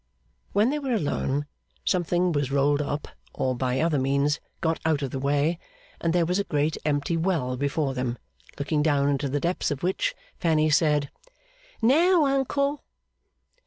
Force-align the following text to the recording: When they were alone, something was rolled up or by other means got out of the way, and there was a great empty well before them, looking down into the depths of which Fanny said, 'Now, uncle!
When 0.51 0.71
they 0.71 0.79
were 0.79 0.95
alone, 0.95 1.45
something 1.85 2.31
was 2.31 2.51
rolled 2.51 2.81
up 2.81 3.07
or 3.35 3.55
by 3.55 3.79
other 3.79 3.99
means 3.99 4.39
got 4.59 4.79
out 4.83 5.03
of 5.03 5.11
the 5.11 5.19
way, 5.19 5.59
and 5.99 6.11
there 6.11 6.25
was 6.25 6.39
a 6.39 6.43
great 6.43 6.75
empty 6.83 7.15
well 7.15 7.55
before 7.55 7.93
them, 7.93 8.17
looking 8.57 8.81
down 8.81 9.09
into 9.09 9.29
the 9.29 9.39
depths 9.39 9.69
of 9.69 9.83
which 9.83 10.15
Fanny 10.39 10.71
said, 10.71 11.11
'Now, 11.83 12.25
uncle! 12.25 12.83